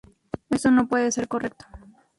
[0.49, 1.65] Esto no puede ser correcto".